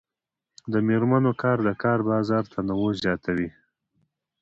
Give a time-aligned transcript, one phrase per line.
[0.71, 3.49] د میرمنو کار د کار بازار تنوع زیاتوي.